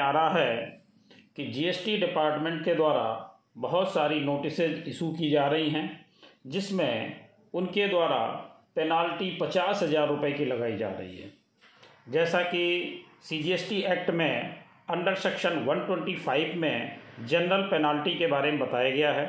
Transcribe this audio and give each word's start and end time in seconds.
आ 0.00 0.10
रहा 0.10 0.38
है 0.38 0.56
कि 1.36 1.46
जीएसटी 1.46 1.96
डिपार्टमेंट 1.96 2.64
के 2.64 2.74
द्वारा 2.74 3.04
बहुत 3.56 3.92
सारी 3.94 4.20
नोटिस 4.20 4.60
इशू 4.60 5.10
की 5.12 5.30
जा 5.30 5.46
रही 5.46 5.70
हैं, 5.70 6.06
जिसमें 6.46 7.16
उनके 7.54 7.86
द्वारा 7.88 8.18
पेनाल्टी 8.76 9.30
पचास 9.40 9.82
हज़ार 9.82 10.08
रुपये 10.08 10.32
की 10.32 10.44
लगाई 10.44 10.76
जा 10.76 10.88
रही 10.90 11.16
है। 11.16 11.30
जैसा 12.08 12.42
कि 12.42 13.04
सीजीएसटी 13.22 13.80
एक्ट 13.82 14.10
में 14.10 14.56
अंडर 14.90 15.14
सेक्शन 15.16 15.64
125 15.66 16.54
में 16.56 16.96
जनरल 17.28 17.62
पेनाल्टी 17.62 18.14
के 18.14 18.26
बारे 18.26 18.50
में 18.50 18.60
बताया 18.60 18.90
गया 18.90 19.12
है। 19.12 19.26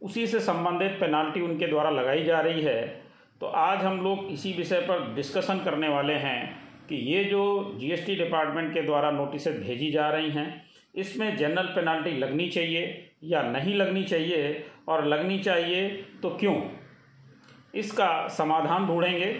उसी 0.00 0.26
से 0.26 0.40
संबंधित 0.40 0.96
पेनाल्टी 1.00 1.40
उनके 1.40 1.66
द्वारा 1.66 1.90
लगाई 1.90 2.24
जा 2.24 2.40
रही 2.40 2.62
है। 2.62 2.86
तो 3.40 3.46
आज 3.46 3.84
हम 3.84 4.00
लोग 4.00 4.30
इसी 4.32 4.52
विषय 4.52 4.80
पर 4.80 5.14
डिस्कशन 5.14 5.58
करने 5.58 5.88
वाले 5.88 6.14
हैं 6.14 6.40
कि 6.88 6.96
ये 7.06 7.24
जो 7.24 7.74
जीएसटी 7.78 8.14
डिपार्टमेंट 8.16 8.72
के 8.74 8.82
द्वारा 8.82 9.10
नोटिस 9.10 9.48
भेजी 9.48 9.90
जा 9.90 10.08
रही 10.10 10.30
हैं, 10.30 10.64
इसमें 10.94 11.36
जनरल 11.36 11.66
पेनाल्टी 11.66 12.10
लगनी 12.10 12.48
चाहिए 12.48 13.10
या 13.24 13.42
नहीं 13.42 13.74
लगनी 13.74 14.02
चाहिए, 14.04 14.64
और 14.88 15.06
लगनी 15.06 15.38
चाहिए 15.38 15.88
तो 16.22 16.30
क्यों? 16.30 16.54
इसका 17.74 18.28
समाधान 18.28 18.86
ढूंढेंगे 18.86 19.32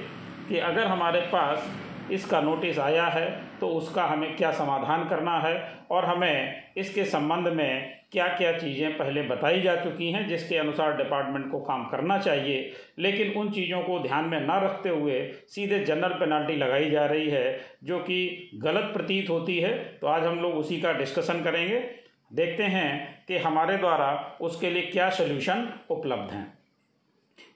कि 0.49 0.59
अगर 0.59 0.87
हमारे 0.87 1.21
पास 1.33 1.71
इसका 2.13 2.41
नोटिस 2.41 2.79
आया 2.79 3.07
है 3.07 3.31
तो 3.61 3.69
उसका 3.69 4.05
हमें 4.05 4.37
क्या 4.37 4.51
समाधान 4.53 5.09
करना 5.09 5.39
है, 5.39 5.57
और 5.91 6.05
हमें 6.05 6.73
इसके 6.77 7.05
संबंध 7.05 7.49
में 7.49 7.98
क्या 8.13 8.27
क्या 8.29 8.53
चीज़ें 8.53 8.97
पहले 8.99 9.23
बताई 9.23 9.61
जा 9.61 9.75
चुकी 9.77 10.11
हैं 10.13 10.27
जिसके 10.29 10.57
अनुसार 10.57 10.97
डिपार्टमेंट 10.97 11.51
को 11.51 11.59
काम 11.61 11.85
करना 11.85 12.19
चाहिए। 12.19 12.71
लेकिन 12.99 13.33
उन 13.33 13.51
चीज़ों 13.51 13.81
को 13.83 13.99
ध्यान 13.99 14.25
में 14.25 14.41
न 14.41 14.61
रखते 14.65 14.89
हुए 14.89 15.21
सीधे 15.49 15.79
जनरल 15.85 16.13
पेनाल्टी 16.15 16.57
लगाई 16.57 16.91
जा 16.91 17.05
रही 17.07 17.29
है, 17.29 17.61
जो 17.85 17.99
कि 17.99 18.51
गलत 18.55 18.91
प्रतीत 18.93 19.31
होती 19.31 19.59
है। 19.59 19.73
तो 20.01 20.07
आज 20.07 20.25
हम 20.25 20.41
लोग 20.41 20.55
उसी 20.55 20.81
का 20.81 20.93
डिस्कशन 20.93 21.43
करेंगे। 21.43 21.79
देखते 22.33 22.63
हैं 22.63 23.25
कि 23.29 23.37
हमारे 23.39 23.77
द्वारा 23.77 24.39
उसके 24.41 24.71
लिए 24.71 24.83
क्या 24.83 25.11
सोल्यूशन 25.11 25.69
उपलब्ध 25.91 26.33
हैं। 26.33 26.47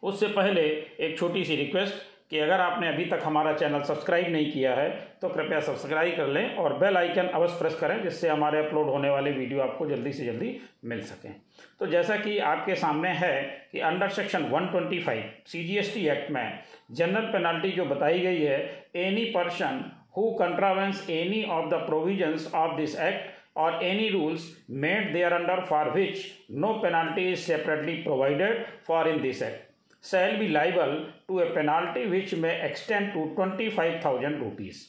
उससे 0.03 0.27
पहले 0.29 0.63
एक 1.01 1.19
छोटी 1.19 1.45
सी 1.45 1.57
रिक्वेस्ट 1.57 1.95
कि 2.33 2.39
अगर 2.39 2.61
आपने 2.61 2.89
अभी 2.89 3.05
तक 3.05 3.21
हमारा 3.25 3.53
चैनल 3.53 3.83
सब्सक्राइब 3.83 4.31
नहीं 4.33 4.51
किया 4.53 4.75
है 4.75 4.89
तो 5.23 5.29
कृपया 5.29 5.59
सब्सक्राइब 5.61 6.17
कर 6.17 6.27
लें 6.27 6.57
और 6.57 6.73
बेल 6.79 6.97
आइकन 6.97 7.27
अवश्य 7.29 7.59
प्रेस 7.59 7.75
करें, 7.75 8.03
जिससे 8.03 8.29
हमारे 8.29 8.59
अपलोड 8.59 8.89
होने 8.89 9.11
वाले 9.11 9.31
वीडियो 9.31 9.61
आपको 9.63 9.87
जल्दी 9.87 10.13
से 10.13 10.25
जल्दी 10.25 10.57
मिल 10.85 11.03
सकें। 11.03 11.35
तो 11.81 11.87
जैसा 11.87 12.17
कि 12.17 12.39
आपके 12.51 12.75
सामने 12.75 13.09
है 13.19 13.43
कि 13.73 13.81
अंडर 13.81 14.09
सेक्शन 14.09 14.45
125 14.53 15.51
सीजीएसटी 15.53 16.07
एक्ट 16.09 16.31
में 16.31 16.59
जनरल 17.01 17.27
पेनल्टी 17.33 17.73
जो 17.73 17.85
बताई 17.85 18.21
गई 18.21 18.41
है 18.41 18.59
any 19.05 19.25
person 19.35 19.85
who 20.17 20.31
contravenes 20.41 21.07
any 21.11 21.43
of 21.59 21.69
the 21.71 21.83
provisions 21.87 22.51
of 22.55 22.77
this 22.77 22.99
act 23.01 23.31
or 23.55 23.71
any 23.87 24.05
rules 24.13 24.45
made 24.83 25.09
thereunder 25.15 25.57
for 25.71 25.83
which 25.97 26.23
no 26.63 26.71
penalty 26.85 27.25
is 27.33 27.45
separately 27.45 27.97
provided 28.03 28.65
for 28.87 29.03
in 29.07 29.21
this 29.21 29.43
act. 29.43 29.72
Shall 30.05 30.39
be 30.39 30.48
liable 30.48 30.95
to 31.28 31.39
a 31.41 31.50
penalty 31.53 32.06
which 32.06 32.34
may 32.36 32.55
extend 32.62 33.12
to 33.12 33.27
twenty 33.36 33.69
five 33.70 34.00
thousand 34.05 34.39
rupees 34.39 34.83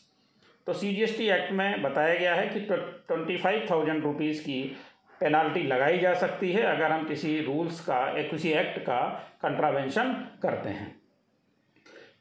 तो 0.68 0.74
C 0.74 0.94
G 0.96 1.04
S 1.04 1.18
T 1.18 1.28
act 1.30 1.52
में 1.52 1.82
बताया 1.82 2.16
गया 2.16 2.34
है 2.36 2.48
कि 2.48 2.60
twenty 2.62 3.38
five 3.38 3.68
thousand 3.70 4.04
rupees 4.04 4.42
की 4.42 4.62
penalty 5.22 5.64
लगाई 5.64 6.00
जा 6.00 6.14
सकती 6.20 6.52
है 6.52 6.62
अगर 6.66 6.92
हम 6.92 7.08
किसी 7.08 7.40
रूल्स 7.42 7.80
का 7.86 8.00
या 8.18 8.24
किसी 8.30 8.52
एक्ट 8.52 8.80
का 8.80 9.00
कंट्रावेंशन 9.42 10.12
करते 10.44 10.70
हैं। 10.70 10.92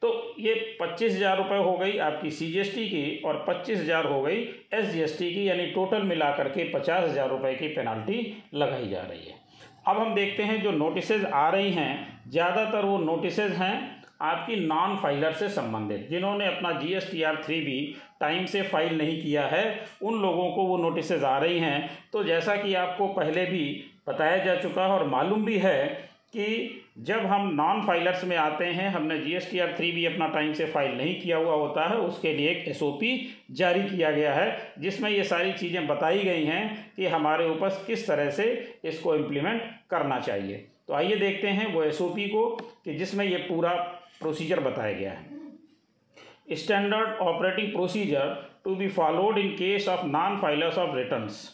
तो 0.02 0.10
ये 0.40 0.54
पच्चीस 0.80 1.12
हज़ार 1.12 1.36
रुपये 1.38 1.58
हो 1.58 1.76
गई 1.78 1.98
आपकी 2.00 2.30
सी 2.30 2.50
जी 2.52 2.58
एस 2.60 2.74
टी 2.74 2.88
की 2.88 3.22
और 3.26 3.44
पच्चीस 3.48 3.78
हज़ार 3.78 4.06
हो 4.06 4.22
गई 4.22 4.40
एस 4.74 4.86
जी 4.86 5.00
एस 5.02 5.18
टी 5.18 5.34
की, 5.34 5.48
यानी 5.48 5.66
टोटल 5.72 6.02
मिला 6.04 6.30
करके 6.36 6.64
पचास 6.72 7.08
हज़ार 7.08 7.28
रुपये 7.30 7.54
की 7.54 7.68
पेनाल्टी 7.74 8.18
लगाई 8.54 8.88
जा 8.88 9.02
रही 9.02 9.24
है। 9.26 9.40
अब 9.84 9.98
हम 9.98 10.14
देखते 10.14 10.42
हैं 10.42 10.60
जो 10.62 10.70
नोटिस 10.72 11.10
आ 11.24 11.48
रही 11.50 11.72
हैं। 11.72 12.22
ज़्यादातर 12.28 12.84
वो 12.84 12.98
नोटिस 13.00 13.38
हैं 13.38 13.74
आपकी 14.22 14.56
नॉन 14.66 14.96
फाइलर 14.96 15.32
से 15.32 15.48
संबंधित, 15.48 16.06
जिन्होंने 16.10 16.46
अपना 16.46 16.70
G 16.72 16.92
S 16.94 17.10
T 17.12 17.22
R 17.22 17.42
three 17.44 17.60
भी 17.60 17.94
टाइम 18.20 18.44
से 18.46 18.62
फ़ाइल 18.62 18.98
नहीं 18.98 19.20
किया 19.22 19.46
है, 19.46 19.64
उन 20.02 20.20
लोगों 20.22 20.50
को 20.50 20.64
वो 20.64 20.76
नोटिस 20.78 21.12
आ 21.12 21.36
रही 21.38 21.58
हैं। 21.58 21.90
तो 22.12 22.22
जैसा 22.24 22.56
कि 22.56 22.74
आपको 22.74 23.06
पहले 23.08 23.44
भी 23.46 23.64
बताया 24.08 24.36
जा 24.44 24.54
चुका 24.56 24.84
है 24.84 24.90
और 24.90 25.06
मालूम 25.08 25.44
भी 25.44 25.58
है 25.58 26.11
कि 26.34 26.84
जब 26.98 27.24
हम 27.26 27.48
नॉन 27.54 27.80
फाइलर्स 27.86 28.22
में 28.24 28.36
आते 28.36 28.64
हैं, 28.66 28.88
हमने 28.90 29.18
G 29.18 29.32
S 29.34 29.50
T 29.50 29.58
R 29.58 29.74
three 29.78 29.90
भी 29.92 30.04
अपना 30.06 30.26
टाइम 30.28 30.52
से 30.52 30.66
फ़ाइल 30.66 30.96
नहीं 30.96 31.20
किया 31.20 31.36
हुआ 31.36 31.54
होता 31.54 31.88
है, 31.88 31.96
उसके 31.96 32.32
लिए 32.32 32.50
एक 32.50 32.68
एस 32.68 32.82
ओ 32.82 32.90
पी 32.92 33.10
जारी 33.50 33.82
किया 33.88 34.10
गया 34.10 34.34
है, 34.34 34.74
जिसमें 34.78 35.10
ये 35.10 35.24
सारी 35.24 35.52
चीज़ें 35.52 35.86
बताई 35.86 36.18
गई 36.20 36.44
हैं 36.44 36.92
कि 36.96 37.06
हमारे 37.06 37.48
ऊपर 37.48 37.82
किस 37.86 38.06
तरह 38.06 38.30
से 38.30 38.46
इसको 38.84 39.14
इम्प्लीमेंट 39.16 39.62
करना 39.90 40.20
चाहिए। 40.20 40.66
तो 40.88 40.94
आइए 40.94 41.16
देखते 41.16 41.48
हैं 41.48 41.72
वो 41.74 41.82
एस 41.82 42.00
ओ 42.00 42.08
पी 42.14 42.28
को 42.28 42.48
कि 42.84 42.94
जिसमें 42.94 43.24
ये 43.24 43.36
पूरा 43.38 43.72
प्रोसीजर 44.20 44.60
बताया 44.60 44.92
गया 44.92 45.12
है। 45.12 46.56
Standard 46.56 47.18
operating 47.22 47.72
procedure 47.72 48.36
to 48.64 48.74
be 48.74 48.88
followed 48.90 49.38
in 49.38 49.48
case 49.56 49.88
of 49.88 50.06
non 50.06 50.36
filers 50.38 50.78
of 50.78 50.96
returns 50.96 51.48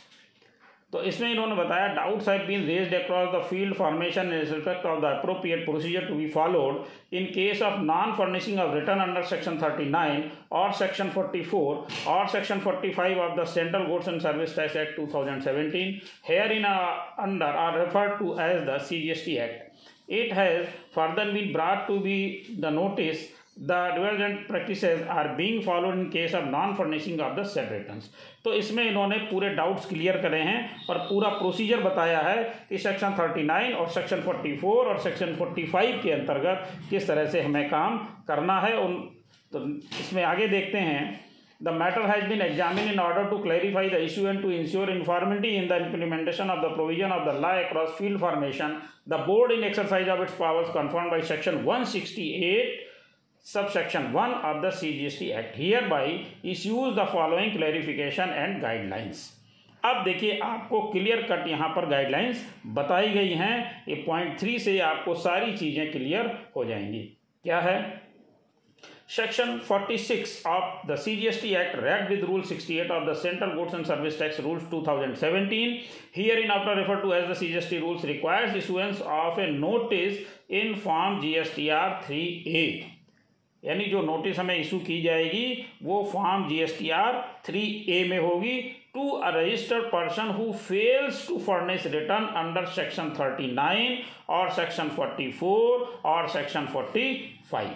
तो 0.93 1.03
इसमें 1.03 1.31
इन्होंने 1.31 1.55
बताया 1.55 1.87
doubts 1.95 2.29
have 2.29 2.47
been 2.47 2.63
raised 2.67 2.95
across 2.95 3.29
the 3.35 3.41
field 3.47 3.75
formation 3.75 4.27
in 4.27 4.39
respect 4.41 4.87
of 4.87 5.01
the 5.01 5.05
appropriate 5.07 5.65
procedure 5.65 6.07
to 6.09 6.15
be 6.15 6.29
followed 6.31 6.85
in 7.13 7.25
case 7.35 7.63
of 7.63 7.81
non 7.83 8.13
furnishing 8.19 8.59
of 8.59 8.75
return 8.75 9.01
under 9.01 9.23
section 9.25 9.59
39 9.59 10.23
or 10.53 10.73
section 10.75 11.11
44 11.17 12.07
or 12.09 12.29
section 12.29 12.61
45 12.61 13.19
of 13.19 13.39
the 13.41 13.45
central 13.49 13.87
goods 13.87 14.09
and 14.09 14.21
service 14.21 14.57
tax 14.57 14.77
act 14.77 15.01
2017 15.01 15.85
here 16.29 16.53
in 16.53 16.65
under 16.65 17.57
are 17.59 17.79
referred 17.79 18.19
to 18.19 18.37
as 18.41 18.63
the 18.69 18.79
CGST 18.85 19.37
act 19.39 20.11
it 20.13 20.33
has 20.33 20.65
further 20.95 21.33
been 21.33 21.53
brought 21.53 21.87
to 21.87 21.99
be 22.01 22.21
the 22.59 22.73
notice 22.75 23.29
the 23.61 23.73
divergent 23.95 24.47
practice 24.49 24.85
are 25.11 25.29
being 25.37 25.63
followed 25.63 25.95
in 25.95 26.05
case 26.11 26.35
of 26.35 26.45
non 26.47 26.75
furnishing 26.75 27.21
of 27.21 27.39
the 27.39 27.45
said 27.47 27.73
return 27.73 28.01
तो 28.45 28.53
इसमें 28.55 28.83
इन्होंने 28.85 29.17
पूरे 29.31 29.49
doubts 29.55 29.87
clear 29.87 30.17
करे 30.23 30.41
हैं 30.41 30.59
और 30.91 30.99
पूरा 31.09 31.29
procedure 31.31 31.81
बताया 31.83 32.19
है 32.21 32.43
कि 32.69 32.79
सेक्शन 32.79 33.17
थर्टी 33.19 33.43
नाइन 33.45 33.73
और 33.75 33.89
सेक्शन 33.91 34.21
फोर्टी 34.23 34.57
फोर 34.57 34.87
और 34.87 34.99
सेक्शन 35.01 35.35
फोर्टी 35.37 35.65
फाइव 35.67 36.01
के 36.03 36.13
अंतर्गत 36.13 36.69
किस 36.91 37.09
तरह 37.09 37.27
से 37.31 37.43
हमें 37.43 37.69
काम 37.71 37.99
करना 38.29 38.61
है। 38.61 38.77
उन 38.79 38.95
तो 39.53 39.67
इसमें 40.01 40.23
आगे 40.25 40.49
देखते 40.49 40.79
हैं। 40.81 41.21
The 41.61 41.69
matter 41.75 42.03
has 42.07 42.25
been 42.29 42.43
examine 42.43 42.89
in 42.89 42.99
order 43.01 43.25
to 43.31 43.39
clarify 43.39 43.89
the 43.91 44.03
issue 44.03 44.27
and 44.29 44.43
to 44.43 44.51
ensure 44.53 44.91
uniformity 44.91 45.49
in 45.57 45.69
the 45.69 45.81
implementation 45.83 46.51
of 46.51 46.59
the 46.61 46.75
provision 46.75 47.13
of 47.13 47.25
the 47.25 47.41
law 47.43 47.49
across 47.61 47.97
field 47.99 48.21
formation 48.21 48.81
the 49.09 49.25
board 49.27 49.53
in 49.53 49.65
exercise 49.65 50.09
of 50.09 50.21
its 50.23 50.37
powers 50.39 50.69
conferred 50.75 51.11
by 51.11 51.23
section 51.31 51.57
one 51.65 51.85
sixty 51.95 52.29
eight 52.51 52.87
subsection 53.49 54.13
1 54.13 54.33
of 54.45 54.61
the 54.61 54.71
CGST 54.71 55.35
Act. 55.35 55.57
Hereby, 55.57 56.27
is 56.45 56.65
used 56.67 56.97
the 56.97 57.07
following 57.07 57.53
clarification 57.53 58.31
and 58.31 58.63
guidelines. 58.63 59.21
अब 59.83 60.03
देखिए, 60.05 60.39
आपको 60.43 60.81
clear 60.93 61.23
cut 61.23 61.47
यहाँ 61.49 61.69
पर 61.69 61.87
guidelines 61.91 62.45
बताई 62.79 63.09
गई 63.09 63.33
हैं। 63.35 63.85
ये 63.89 63.95
point 64.07 64.39
three 64.41 64.59
से 64.59 64.79
आपको 64.81 65.15
सारी 65.15 65.57
चीज़ें 65.57 65.91
क्लियर 65.93 66.27
हो 66.57 66.65
जाएँगी। 66.65 67.01
क्या 67.45 67.61
है? 67.61 67.79
Section 69.11 69.59
46 69.69 70.35
of 70.47 70.87
the 70.87 70.97
C 70.97 71.17
G 71.17 71.27
S 71.27 71.41
T 71.43 71.55
act 71.55 71.77
read 71.85 72.09
with 72.09 72.25
rule 72.25 72.43
68 72.43 72.91
of 72.91 73.09
the 73.09 73.15
central 73.17 73.55
goods 73.55 73.75
and 73.75 73.85
service 73.87 74.19
tax 74.19 74.41
rules 74.41 74.69
2017 74.75 75.79
hereinafter 76.51 76.77
refer 76.79 77.01
to 77.03 77.13
as 77.13 77.31
the 77.31 77.35
C 77.37 77.49
G 77.49 77.57
S 77.59 77.71
T 77.71 77.79
rules 77.79 78.05
requires 78.05 78.57
issuance 78.57 79.03
of 79.17 79.41
a 79.41 79.47
notice 79.57 80.21
in 80.61 80.75
form 80.85 81.21
G 81.21 81.35
S 81.35 81.57
T 81.57 81.69
R 81.79 82.01
three 82.07 82.23
A 82.57 82.98
यानी 83.63 83.85
जो 83.85 84.03
notice 84.03 84.39
हमें 84.39 84.57
issue 84.57 84.79
की 84.79 85.01
जाएगी, 85.03 85.67
वो 85.83 86.03
form 86.13 86.49
G 86.49 86.59
S 86.63 86.79
T 86.79 86.91
R 86.91 87.21
three 87.47 87.63
A 87.89 88.05
में 88.11 88.19
होगी 88.19 88.59
to 88.95 89.09
a 89.09 89.31
registered 89.31 89.85
person 89.87 90.31
who 90.31 90.53
fails 90.61 91.27
to 91.29 91.39
furnish 91.39 91.87
return 91.87 92.27
under 92.37 92.67
section 92.75 93.11
thirty 93.19 93.51
nine 93.53 93.99
or 94.29 94.51
section 94.53 94.89
forty 94.91 95.31
four 95.33 96.01
or 96.07 96.29
section 96.29 96.67
forty 96.67 97.13
five 97.51 97.75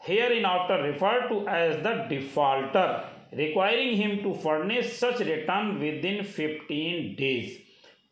hereinafter 0.46 0.82
refer 0.82 1.28
to 1.28 1.44
as 1.50 1.76
the 1.82 1.94
defaulter 2.08 3.36
requiring 3.36 3.92
him 3.94 4.16
to 4.16 4.32
furnish 4.44 4.92
such 4.98 5.22
return 5.22 5.70
within 6.04 6.22
fifteen 6.24 7.14
days 7.18 7.56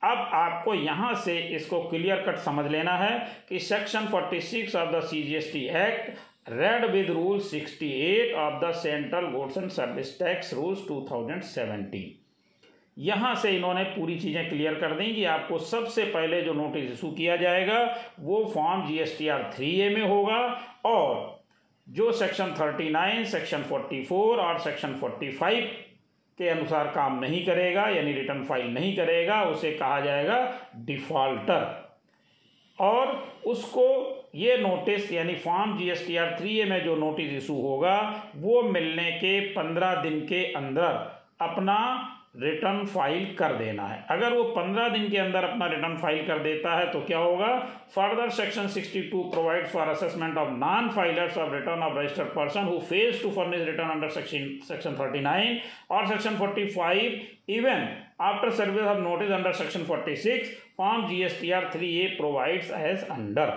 अब 0.03 0.19
आपको 0.35 0.75
यहाँ 0.75 1.15
से 1.25 1.39
इसको 1.57 1.81
clear 1.89 2.23
cut 2.23 2.39
समझ 2.39 2.71
लेना 2.71 2.97
है 2.97 3.19
कि 3.49 3.59
section 3.61 4.07
46 4.07 4.75
of 4.77 4.91
the 4.91 5.01
CGST 5.05 5.65
act 5.77 6.19
read 6.49 6.93
with 6.93 7.09
rule 7.09 7.41
68 7.41 8.33
of 8.33 8.61
the 8.61 8.73
central 8.73 9.33
goods 9.33 9.57
and 9.57 9.73
service 9.73 10.17
tax 10.17 10.53
rules 10.53 10.83
2017 10.89 12.03
यहाँ 12.97 13.35
से 13.43 13.51
इन्होंने 13.57 13.83
पूरी 13.97 14.19
चीज़ें 14.19 14.49
क्लियर 14.49 14.75
कर 14.81 14.95
दी 14.99 15.13
कि 15.15 15.25
आपको 15.31 15.59
सबसे 15.59 16.05
पहले 16.13 16.41
जो 16.43 16.53
नोटिस 16.53 16.91
इशू 16.91 17.11
किया 17.17 17.37
जाएगा, 17.37 17.81
वो 18.21 18.45
form 18.55 18.87
G 18.87 18.99
S 18.99 19.17
T 19.19 19.29
R 19.29 19.43
three 19.55 19.71
A 19.81 19.89
में 19.95 20.07
होगा 20.09 20.39
और 20.87 21.43
जो 21.87 22.11
section 22.13 22.55
thirty 22.61 22.89
nine 22.91 23.25
section 23.33 23.63
forty 23.69 24.03
four 24.05 24.39
और 24.41 24.59
सेक्शन 24.61 24.95
फोर्टी 25.01 25.31
फाइव 25.33 25.65
के 26.39 26.49
अनुसार 26.49 26.91
काम 26.95 27.19
नहीं 27.21 27.45
करेगा, 27.47 27.89
यानी 27.89 28.13
रिटर्न 28.13 28.45
फ़ाइल 28.45 28.73
नहीं 28.75 28.97
करेगा, 28.97 29.43
उसे 29.43 29.73
कहा 29.73 30.01
जाएगा 30.01 30.39
डिफॉल्टर 30.87 31.67
और 32.79 33.15
उसको 33.47 34.16
ये 34.35 34.57
नोटिस 34.59 35.13
यानी 35.13 35.35
form 35.37 35.77
G 35.79 35.91
S 35.91 36.07
T 36.07 36.17
R 36.17 36.37
three 36.41 36.59
A 36.59 36.65
में 36.65 36.83
जो 36.85 36.97
नोटिस 36.97 37.33
इशू 37.33 37.55
होगा, 37.61 37.99
वो 38.37 38.63
मिलने 38.63 39.11
के 39.13 39.41
पंद्रह 39.53 39.95
दिन 40.03 40.21
के 40.27 40.45
अंदर 40.53 41.01
अपना 41.41 41.79
रिटर्न 42.39 42.85
फ़ाइल 42.87 43.25
कर 43.35 43.53
देना 43.57 43.83
है। 43.87 44.05
अगर 44.11 44.33
वो 44.33 44.43
पंद्रह 44.45 44.89
दिन 44.89 45.09
के 45.11 45.17
अंदर 45.19 45.45
अपना 45.45 45.67
रिटर्न 45.67 45.97
फ़ाइल 45.99 46.27
कर 46.27 46.39
देता 46.39 46.75
है 46.79 46.87
तो 46.93 47.01
क्या 47.01 47.19
होगा? 47.19 47.49
Further 47.95 48.31
section 48.31 48.67
62 48.71 49.23
provide 49.31 49.67
for 49.67 49.89
assessment 49.89 50.39
of 50.39 50.51
non 50.55 50.89
filers 50.89 51.39
of 51.39 51.53
return 51.55 51.83
of 51.83 51.99
registered 51.99 52.29
person 52.29 52.65
who 52.65 52.79
fails 52.89 53.23
to 53.23 53.31
furnish 53.31 53.61
return 53.69 53.91
under 53.91 54.09
section 54.09 54.49
section 54.69 54.97
39 54.97 55.57
or 55.91 56.07
section 56.09 56.37
45 56.41 57.55
even 57.57 57.89
after 58.23 58.51
service 58.51 58.85
of 58.85 58.99
notice 58.99 59.31
under 59.31 59.53
section 59.53 59.87
46 59.91 60.53
form 60.77 61.09
G 61.09 61.23
S 61.23 61.41
T 61.41 61.51
R 61.53 61.71
three 61.75 61.97
A 62.01 62.07
provides 62.19 62.71
as 62.81 63.09
under 63.11 63.55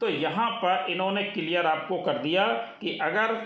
तो 0.00 0.08
यहाँ 0.08 0.50
पर 0.50 0.90
इन्होंने 0.90 1.22
clear 1.22 1.66
आपको 1.66 1.98
कर 2.02 2.18
दिया 2.18 2.46
कि 2.80 2.98
अगर 3.02 3.36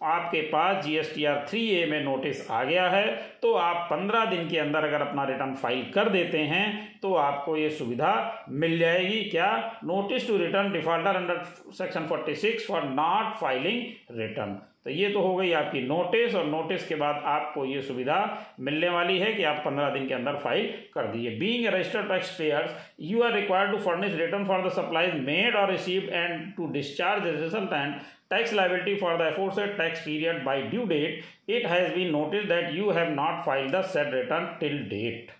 आपके 0.00 0.40
पास 0.42 0.84
G 0.84 0.96
S 0.96 1.12
T 1.14 1.24
R 1.24 1.44
three 1.48 1.60
A 1.70 1.84
में 1.90 2.04
नोटिस 2.04 2.50
आ 2.50 2.62
गया 2.64 2.88
है 2.90 3.06
तो 3.42 3.52
आप 3.54 3.86
पंद्रह 3.90 4.24
दिन 4.24 4.48
के 4.48 4.58
अंदर 4.58 4.84
अगर 4.84 5.02
अपना 5.02 5.24
रिटर्न 5.24 5.54
फ़ाइल 5.54 5.84
कर 5.94 6.08
देते 6.08 6.38
हैं 6.44 6.66
तो 7.02 7.14
आपको 7.14 7.56
ये 7.56 7.70
सुविधा 7.70 8.12
मिल 8.48 8.78
जाएगी। 8.78 9.22
क्या? 9.30 9.78
Notice 9.84 10.26
to 10.28 10.36
return 10.36 10.72
defaulter 10.72 11.16
under 11.16 11.42
section 11.74 12.06
forty 12.06 12.34
six 12.34 12.66
for 12.66 12.82
not 12.82 13.36
filing 13.36 13.82
return 14.20 14.58
तो 14.86 14.92
ये 14.92 15.08
तो 15.10 15.20
हो 15.20 15.34
गई 15.36 15.50
आपकी 15.52 15.80
नोटिस 15.82 16.34
और 16.34 16.44
नोटिस 16.46 16.86
के 16.88 16.94
बाद 16.94 17.22
आपको 17.26 17.64
ये 17.66 17.80
सुविधा 17.82 18.18
मिलने 18.60 18.88
वाली 18.88 19.18
है 19.18 19.32
कि 19.34 19.42
आप 19.44 19.56
पंद्रह 19.64 19.88
दिन 19.90 20.06
के 20.08 20.14
अंदर 20.14 20.36
फ़ाइल 20.42 20.66
कर 20.94 21.06
दीजिए। 21.06 21.30
Being 21.38 21.66
registered 21.66 22.08
taxpayer 22.38 22.68
you 23.04 23.22
are 23.22 23.32
required 23.34 23.72
to 23.72 23.78
furnish 23.84 24.14
return 24.16 24.44
for 24.46 24.62
the 24.66 24.70
supplies 24.72 25.14
made 25.22 25.56
or 25.56 25.70
receive 25.70 26.08
and 26.12 26.52
to 26.56 26.66
discharge 26.72 27.26
result 27.26 27.72
and 27.72 27.94
tax 28.30 28.52
liability 28.54 28.94
for 29.00 29.16
the 29.16 29.26
aforesaid 29.26 29.76
tax 29.78 30.04
period 30.04 30.42
by 30.44 30.62
due 30.74 30.84
date 30.86 31.50
it 31.50 31.66
has 31.66 31.92
been 31.94 32.12
noticed 32.12 32.44
that 32.48 32.70
you 32.74 32.90
have 32.90 33.10
not 33.14 33.44
file 33.46 33.68
the 33.70 33.82
said 33.94 34.14
return 34.14 34.46
till 34.60 34.78
date 34.90 35.32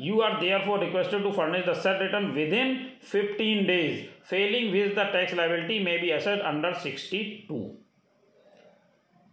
you 0.00 0.20
are 0.20 0.38
therefore 0.66 0.80
requested 0.80 1.22
to 1.22 1.32
furnish 1.32 1.64
the 1.64 1.72
said 1.80 2.00
return 2.02 2.30
within 2.54 2.74
fifteen 3.10 3.66
days 3.66 4.00
failing 4.30 4.70
with 4.72 4.94
the 4.98 5.10
tax 5.12 5.34
liability 5.34 5.78
may 5.84 5.98
be 5.98 6.10
assessed 6.12 6.40
under 6.52 6.72
sixty 6.86 7.24
two 7.48 7.60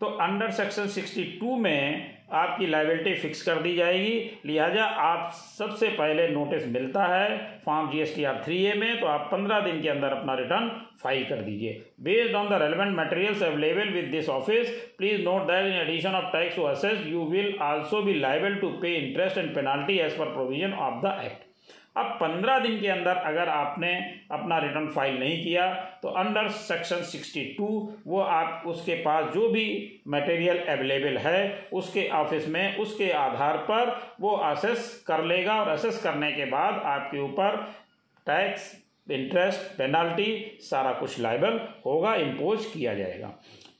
तो 0.05 0.09
under 0.21 0.51
section 0.51 0.87
62 0.89 1.57
में 1.59 2.13
आपकी 2.33 2.67
liability 2.67 3.13
fix 3.15 3.41
कर 3.41 3.61
दी 3.61 3.75
जाएगी। 3.75 4.13
लिहाजा 4.45 4.83
आप 4.83 5.31
सबसे 5.33 5.87
पहले 5.91 6.27
notice 6.29 6.67
मिलता 6.67 7.05
है 7.05 7.37
form 7.65 7.89
G 7.91 7.99
S 8.01 8.15
T 8.15 8.23
R 8.23 8.41
three 8.45 8.57
A 8.65 8.73
में 8.79 8.99
तो 8.99 9.07
आप 9.07 9.27
पंद्रह 9.31 9.59
दिन 9.61 9.81
के 9.81 9.89
अंदर 9.89 10.13
अपना 10.13 10.33
रिटर्न 10.35 10.69
फ़ाइल 11.03 11.23
कर 11.25 11.41
दीजिए। 11.41 11.81
Based 12.01 12.35
on 12.35 12.49
the 12.49 12.61
relevant 12.61 12.95
materials 12.97 13.43
available 13.43 13.89
with 13.93 14.05
this 14.11 14.29
office 14.29 14.69
please 14.97 15.21
note 15.23 15.47
that 15.47 15.65
in 15.65 15.79
addition 15.79 16.15
of 16.15 16.31
tax 16.33 16.55
to 16.55 16.63
assess 16.65 17.05
you 17.07 17.25
will 17.31 17.57
also 17.63 18.01
be 18.01 18.13
liable 18.19 18.55
to 18.57 18.69
pay 18.81 18.95
interest 18.97 19.37
and 19.37 19.53
penalty 19.55 19.97
as 19.99 20.17
per 20.17 20.33
provision 20.33 20.73
of 20.87 21.05
the 21.05 21.19
act 21.23 21.43
अब 21.97 22.05
पंद्रह 22.21 22.59
दिन 22.59 22.79
के 22.79 22.87
अंदर 22.87 23.15
अगर 23.25 23.49
आपने 23.49 23.93
अपना 24.31 24.57
return 24.59 24.87
file 24.91 25.19
नहीं 25.19 25.43
किया 25.43 25.73
तो 26.01 26.09
अंडर 26.17 26.47
सेक्शन 26.49 27.03
62 27.11 27.67
वो 28.07 28.19
आप 28.19 28.63
उसके 28.67 28.95
पास 29.01 29.33
जो 29.33 29.47
भी 29.49 29.65
मटेरियल 30.07 30.57
अवेलेबल 30.67 31.17
है, 31.17 31.67
उसके 31.73 32.07
ऑफ़िस 32.13 32.47
में, 32.47 32.77
उसके 32.77 33.11
आधार 33.11 33.57
पर 33.69 33.95
वो 34.21 34.35
असेस 34.45 35.03
कर 35.07 35.23
लेगा 35.23 35.59
और 35.61 35.69
असेस 35.69 36.01
करने 36.03 36.31
के 36.31 36.45
बाद 36.45 36.81
आपके 36.85 37.19
ऊपर 37.19 37.55
टैक्स 38.27 38.71
इंटरेस्ट 39.07 39.77
पेनल्टी 39.77 40.57
सारा 40.61 40.91
कुछ 40.91 41.19
लाइबल 41.19 41.59
होगा 41.85 42.15
इम्पोज 42.15 42.65
किया 42.65 42.93
जाएगा। 42.93 43.27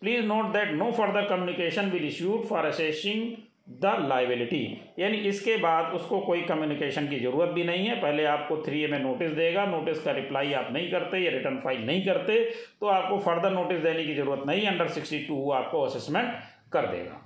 Please 0.02 0.26
note 0.26 0.52
that 0.54 0.72
no 0.74 0.92
further 0.92 1.26
communication 1.30 1.90
will 1.90 2.06
issued 2.08 2.46
for 2.46 2.66
assessing 2.66 3.32
the 3.68 3.92
liability 4.02 4.62
यानी 5.00 5.18
इसके 5.28 5.56
बाद 5.58 5.94
उसको 5.94 6.20
कोई 6.22 6.42
कम्युनिकेशन 6.44 7.08
की 7.08 7.20
ज़रूरत 7.20 7.50
भी 7.50 7.64
नहीं 7.64 7.88
है। 7.88 7.96
पहले 8.02 8.26
आपको 8.26 8.58
थ्री 8.66 8.82
ए 8.84 8.88
में 8.88 9.00
नोटिस 9.00 9.32
देगा 9.34 9.66
नोटिस 9.66 10.02
का 10.02 10.12
रिप्लाई 10.12 10.54
आप 10.54 10.70
नहीं 10.74 10.92
करते 10.92 11.20
या 11.20 11.32
रिटर्न 11.32 11.60
फ़ाइल 11.60 11.86
नहीं 11.86 12.06
करते 12.06 12.40
तो 12.82 12.88
आपको 12.90 13.18
फर्दर 13.22 13.52
नोटिस 13.52 13.80
देने 13.82 14.06
की 14.06 14.16
ज़रूरत 14.16 14.44
नहीं 14.48 14.68
अंडर 14.68 14.88
सिक्सटी 14.90 15.20
टू 15.26 15.52
आपको 15.54 15.82
असेसमेंट 15.82 16.34
कर 16.74 16.88
देगा। 16.88 17.22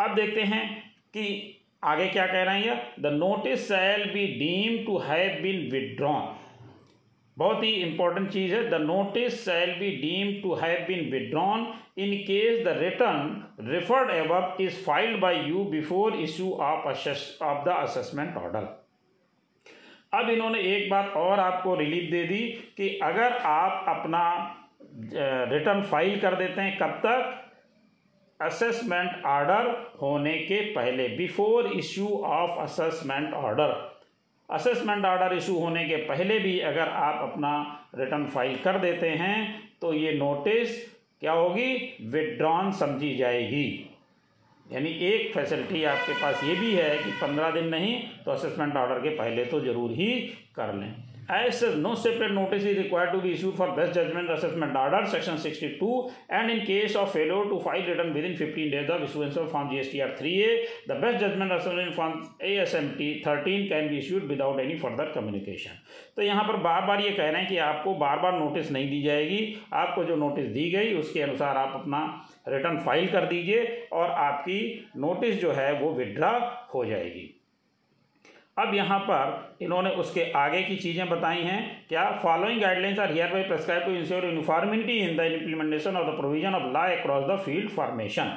अब 0.00 0.14
देखते 0.16 0.42
हैं 0.44 0.66
कि 1.14 1.26
आगे 1.84 2.06
क्या 2.08 2.26
कह 2.26 2.42
रहे 2.42 2.60
हैं 2.60 2.80
the 3.00 3.12
notice 3.14 3.68
shall 3.68 4.04
be 4.12 4.26
deem 4.38 4.84
to 4.86 4.98
have 5.00 5.42
been 5.42 5.68
withdrawn 5.70 6.36
बहुत 7.40 7.62
ही 7.64 7.70
इंपॉर्टेंट 7.72 8.30
चीज़ 8.30 8.54
है। 8.54 8.68
The 8.70 8.80
notice 8.82 9.44
shall 9.44 9.70
be 9.80 9.90
deem 9.96 10.32
to 10.42 10.54
have 10.54 10.84
been 10.88 11.10
withdrawn 11.10 11.66
in 11.98 12.16
case 12.24 12.64
the 12.66 12.76
return 12.78 13.70
referred 13.70 14.10
above 14.10 14.56
is 14.60 14.82
filed 14.84 15.20
by 15.20 15.42
you 15.48 15.64
before 15.70 16.16
issue 16.16 16.52
of 16.62 16.86
of 17.42 17.64
the 17.64 17.68
assessment 17.68 18.36
order 18.36 18.68
अब 20.14 20.30
इन्होंने 20.30 20.60
एक 20.76 20.90
बात 20.90 21.12
और 21.16 21.40
आपको 21.40 21.74
रिलीफ 21.74 22.10
दे 22.10 22.22
दी 22.24 22.38
कि 22.76 22.88
अगर 23.02 23.32
आप 23.46 23.84
अपना 23.88 24.22
रिटर्न 25.52 25.82
फ़ाइल 25.82 26.18
कर 26.20 26.34
देते 26.34 26.60
हैं, 26.60 26.76
कब 26.78 27.00
तक? 27.06 27.36
असेसमेंट 28.40 29.24
ऑर्डर 29.26 29.66
होने 30.02 30.32
के 30.38 30.60
पहले 30.74 31.08
before 31.08 31.66
issue 31.66 32.06
of 32.26 32.60
assessment 32.60 33.34
order 33.34 33.89
assessment 34.50 35.04
order 35.06 35.36
issue 35.36 35.58
होने 35.58 35.84
के 35.84 35.96
पहले 36.06 36.38
भी 36.38 36.58
अगर 36.60 36.88
आप 36.88 37.20
अपना 37.22 37.52
रिटर्न 37.98 38.26
फ़ाइल 38.26 38.56
कर 38.64 38.78
देते 38.78 39.08
हैं 39.18 39.36
तो 39.80 39.92
ये 39.94 40.12
नोटिस 40.12 40.78
क्या 41.20 41.32
होगी? 41.32 41.74
विदड्रॉन 42.02 42.72
समझी 42.72 43.14
जाएगी। 43.16 43.66
यानी 44.66 44.90
एक 45.04 45.32
फैसिलिटी 45.34 45.84
आपके 45.84 46.12
पास 46.12 46.44
ये 46.44 46.54
भी 46.54 46.72
है 46.74 46.96
कि 46.98 47.10
पंद्रह 47.20 47.50
दिन 47.50 47.68
नहीं 47.68 47.94
तो 48.24 48.30
असेसमेंट 48.30 48.76
ऑर्डर 48.76 48.98
के 49.00 49.10
पहले 49.16 49.44
तो 49.44 49.60
ज़रूर 49.60 49.90
ही 49.92 50.10
कर 50.56 50.74
लें। 50.74 50.94
As 51.32 51.52
sir 51.54 51.74
no 51.76 51.94
separate 51.96 52.30
notice 52.32 52.66
is 52.66 52.78
require 52.78 53.10
to 53.10 53.20
be 53.20 53.30
issue 53.32 53.50
for 53.58 53.70
best 53.70 53.92
judgement 53.94 54.30
assessment 54.30 54.76
order 54.76 55.06
section 55.08 55.36
sixty 55.38 55.68
two 55.80 56.10
and 56.32 56.50
in 56.50 56.60
case 56.64 56.96
of 56.96 57.12
failure 57.12 57.48
to 57.48 57.58
file 57.64 57.84
return 57.86 58.12
within 58.24 58.36
fifteen 58.36 58.70
days 58.70 58.90
of 58.92 59.02
issuance 59.04 59.38
of 59.38 59.48
form 59.52 59.70
G 59.70 59.78
S 59.78 59.92
T 59.92 60.00
R 60.00 60.16
three 60.18 60.34
A 60.40 60.54
the 60.88 60.96
best 61.02 61.18
judgement 61.24 61.52
assessment 61.52 61.94
form 61.94 62.22
A 62.42 62.54
S 62.62 62.74
M 62.74 62.88
T 62.98 63.12
thirteen 63.26 63.66
can 63.68 63.88
be 63.88 63.98
issued 63.98 64.24
without 64.28 64.60
any 64.60 64.76
further 64.78 65.12
communication 65.14 65.78
तो 66.16 66.22
यहाँ 66.22 66.44
पर 66.44 66.56
बार 66.60 66.86
बार 66.86 67.00
ये 67.00 67.10
कह 67.10 67.30
रहे 67.30 67.40
हैं 67.40 67.48
कि 67.48 67.56
आपको 67.58 67.94
बार 67.94 68.18
बार 68.18 68.38
notice 68.38 68.70
नहीं 68.70 68.88
दी 68.90 69.02
जाएगी। 69.02 69.40
आपको 69.72 70.04
जो 70.04 70.16
नोटिस 70.16 70.46
दी 70.46 70.70
गई, 70.70 70.94
उसके 70.94 71.20
अनुसार 71.22 71.56
आप 71.56 71.80
अपना 71.80 72.00
रिटर्न 72.48 72.78
फ़ाइल 72.78 73.06
कर 73.08 73.26
दीजिए 73.26 73.88
और 73.92 74.10
आपकी 74.10 74.60
नोटिस 74.96 75.40
जो 75.40 75.52
है 75.52 75.72
वो 75.80 75.92
विदड्रा 75.94 76.30
हो 76.74 76.84
जाएगी। 76.84 77.28
अब 78.60 78.74
यहाँ 78.74 78.98
पर 79.00 79.64
इन्होंने 79.64 79.90
उसके 80.02 80.30
आगे 80.36 80.62
की 80.62 80.76
चीज़ें 80.76 81.08
बताई 81.08 81.42
हैं। 81.42 81.60
क्या 81.88 82.04
following 82.22 82.60
guidelines 82.60 82.98
are 82.98 83.12
here 83.12 83.32
by 83.32 83.42
prescribe 83.44 83.84
to 83.84 83.92
ensure 83.92 84.24
uniformity 84.24 84.98
in 84.98 85.16
the 85.16 85.32
implementation 85.32 85.96
of 85.96 86.06
the 86.06 86.16
provision 86.16 86.54
of 86.54 86.72
law 86.72 86.86
across 86.96 87.24
the 87.24 87.38
field 87.44 87.70
formation 87.70 88.32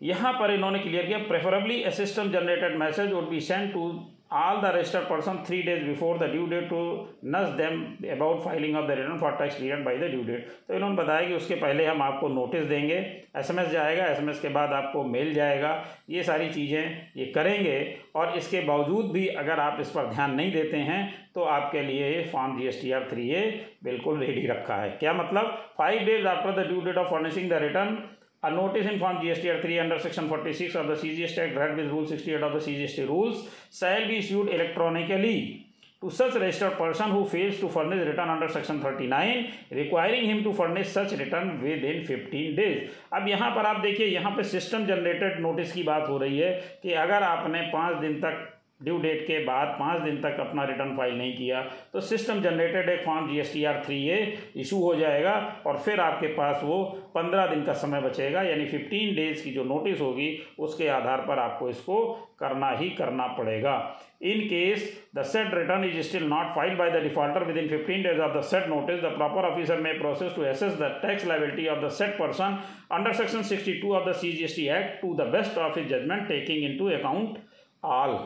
यहाँ 0.00 0.32
पर 0.32 0.50
इन्होंने 0.50 0.78
क्लियर 0.78 1.06
किया 1.06 1.18
preferably 1.28 1.80
a 1.80 1.90
system 1.92 2.30
generated 2.30 2.76
message 2.78 3.12
would 3.12 3.28
be 3.28 3.40
send 3.42 3.72
to 3.72 3.88
all 4.30 4.60
the 4.60 4.72
registered 4.72 5.06
person 5.08 5.44
three 5.44 5.62
days 5.62 5.84
before 5.84 6.18
the 6.18 6.26
due 6.28 6.46
date 6.48 6.68
to 6.68 7.08
nudge 7.22 7.56
them 7.56 7.96
about 8.12 8.42
filing 8.42 8.74
of 8.74 8.88
the 8.88 8.96
return 8.96 9.18
for 9.18 9.30
tax 9.38 9.54
period 9.56 9.84
by 9.84 9.96
the 9.96 10.08
due 10.08 10.24
date. 10.24 10.48
तो 10.68 10.74
इन्होंने 10.74 10.96
बताया 10.96 11.28
कि 11.28 11.34
उसके 11.34 11.54
पहले 11.54 11.86
हम 11.86 12.02
आपको 12.02 12.28
नोटिस 12.28 12.64
देंगे 12.68 12.96
एसएमएस 13.36 13.68
जाएगा 13.68 14.06
एसएमएस 14.06 14.40
के 14.40 14.48
बाद 14.48 14.72
आपको 14.72 15.04
मेल 15.04 15.32
जाएगा, 15.34 15.84
ये 16.10 16.22
सारी 16.22 16.48
चीज़ें 16.50 17.12
ये 17.16 17.26
करेंगे। 17.34 17.78
और 18.16 18.36
इसके 18.38 18.60
बावजूद 18.66 19.10
भी 19.12 19.26
अगर 19.44 19.60
आप 19.60 19.80
इस 19.80 19.90
पर 19.90 20.06
ध्यान 20.14 20.34
नहीं 20.34 20.52
देते 20.52 20.76
हैं 20.90 21.02
तो 21.34 21.42
आपके 21.44 21.82
लिए 21.82 22.08
ये 22.10 22.22
form 22.32 22.58
G 22.58 22.66
S 22.68 22.80
T 22.82 22.92
R 22.92 23.08
three 23.10 23.28
A 23.30 23.42
बिल्कुल 23.84 24.18
रेडी 24.20 24.46
रखा 24.46 24.76
है। 24.76 24.90
क्या 25.00 25.12
मतलब? 25.14 25.46
Five 25.78 26.04
days 26.06 26.26
after 26.26 26.62
the 26.62 26.66
due 26.68 26.80
date 26.84 26.96
of 26.98 27.10
furnishing 27.10 27.50
the 27.50 27.62
return 27.62 27.94
A 28.42 28.50
notice 28.50 28.86
in 28.86 28.98
form 28.98 29.16
GSTR 29.16 29.60
3 29.62 29.78
under 29.80 29.98
section 29.98 30.28
46 30.28 30.74
of 30.74 30.86
the 30.88 30.94
CGST 30.94 31.38
Act 31.38 31.56
read 31.56 31.76
with 31.76 31.90
rule 31.90 32.06
68 32.06 32.42
of 32.42 32.52
the 32.52 32.58
CGST 32.58 33.08
rules 33.08 33.48
shall 33.72 34.06
be 34.06 34.18
issued 34.18 34.48
electronically 34.48 35.66
to 36.00 36.10
such 36.10 36.34
registered 36.34 36.74
person 36.76 37.10
who 37.10 37.24
fails 37.24 37.58
to 37.58 37.68
furnish 37.68 38.06
return 38.06 38.28
under 38.28 38.48
section 38.48 38.82
39 38.82 39.52
requiring 39.70 40.26
him 40.26 40.44
to 40.44 40.52
furnish 40.52 40.88
such 40.88 41.12
return 41.12 41.60
within 41.62 42.04
15 42.04 42.56
days 42.56 42.90
अब 43.12 43.28
यहाँ 43.28 43.50
पर 43.54 43.66
आप 43.66 43.80
देखिए 43.82 44.06
यहाँ 44.06 44.32
पे 44.36 44.44
system 44.50 44.86
generated 44.86 45.40
notice 45.40 45.72
की 45.72 45.82
बात 45.82 46.08
हो 46.08 46.18
रही 46.18 46.38
है 46.38 46.52
कि 46.82 46.92
अगर 47.04 47.22
आपने 47.22 47.60
पाँच 47.72 47.96
दिन 48.00 48.20
तक 48.20 48.55
ड्यू 48.80 48.96
डेट 48.98 49.22
के 49.26 49.38
बाद 49.44 49.68
पाँच 49.78 50.02
दिन 50.02 50.16
तक 50.22 50.40
अपना 50.40 50.64
रिटर्न 50.64 50.96
फ़ाइल 50.96 51.14
नहीं 51.18 51.36
किया 51.36 51.60
तो 51.92 52.00
सिस्टम 52.02 52.40
जनरेटेड 52.42 52.88
एक 52.88 53.04
form 53.04 53.28
G 53.28 53.38
S 53.40 53.52
T 53.52 53.64
R 53.64 53.82
three 53.86 53.96
A 54.08 54.18
issue 54.56 54.80
हो 54.80 54.94
जाएगा 54.94 55.32
और 55.66 55.78
फिर 55.78 56.00
आपके 56.00 56.26
पास 56.34 56.60
वो 56.64 56.82
पंद्रह 57.14 57.46
दिन 57.46 57.62
का 57.62 57.72
समय 57.74 58.00
बचेगा, 58.00 58.42
यानी 58.42 58.66
फिफ्टीन 58.66 59.14
डेज़ 59.16 59.44
की 59.44 59.50
जो 59.50 59.64
नोटिस 59.64 60.00
होगी, 60.00 60.28
उसके 60.58 60.88
आधार 60.88 61.20
पर 61.20 61.38
आपको 61.38 61.68
इसको 61.70 62.02
करना 62.40 62.70
ही 62.70 62.88
करना 62.90 63.26
पड़ेगा। 63.38 63.74
In 64.22 64.40
case 64.48 64.84
the 65.16 65.22
said 65.24 65.54
return 65.54 65.84
is 65.84 66.00
still 66.08 66.26
not 66.28 66.54
file 66.54 66.74
by 66.76 66.90
the 66.90 67.02
defaulter 67.02 67.44
within 67.56 67.68
fifteen 67.68 68.02
days 68.02 68.20
of 68.20 68.38
the 68.38 68.42
said 68.44 68.68
notice 68.68 69.00
the 69.00 69.14
proper 69.16 69.50
officer 69.50 69.80
may 69.80 69.98
proceed 69.98 70.34
to 70.36 70.44
assess 70.44 70.78
the 70.80 70.90
tax 71.02 71.26
liability 71.26 71.66
of 71.68 71.84
the 71.84 71.88
said 71.98 72.18
person 72.18 72.58
under 72.92 73.12
section 73.14 73.42
sixty 73.44 73.80
two 73.80 73.94
of 73.96 74.08
the 74.08 74.12
C 74.14 74.32
G 74.32 74.44
S 74.44 74.56
T 74.56 74.68
act 74.78 75.00
to 75.02 75.14
the 75.14 75.30
best 75.32 75.58
of 75.58 75.78
his 75.78 75.88
judgement 75.88 76.28
taking 76.28 76.70
into 76.78 76.90
account 76.98 77.38
all 77.84 78.18